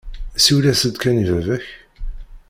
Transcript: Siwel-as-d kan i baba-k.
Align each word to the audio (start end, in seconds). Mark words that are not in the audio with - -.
Siwel-as-d 0.43 0.95
kan 0.97 1.21
i 1.23 1.25
baba-k. 1.29 1.65